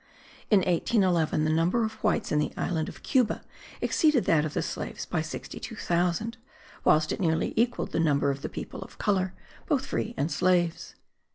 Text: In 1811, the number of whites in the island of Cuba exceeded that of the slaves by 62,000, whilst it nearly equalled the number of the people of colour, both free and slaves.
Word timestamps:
In 0.49 0.61
1811, 0.61 1.43
the 1.43 1.51
number 1.51 1.83
of 1.85 2.03
whites 2.03 2.31
in 2.31 2.39
the 2.39 2.51
island 2.57 2.89
of 2.89 3.03
Cuba 3.03 3.43
exceeded 3.81 4.25
that 4.25 4.45
of 4.45 4.55
the 4.55 4.63
slaves 4.63 5.05
by 5.05 5.21
62,000, 5.21 6.37
whilst 6.83 7.11
it 7.11 7.19
nearly 7.19 7.53
equalled 7.55 7.91
the 7.91 7.99
number 7.99 8.31
of 8.31 8.41
the 8.41 8.49
people 8.49 8.81
of 8.81 8.97
colour, 8.97 9.35
both 9.67 9.85
free 9.85 10.15
and 10.17 10.31
slaves. 10.31 10.95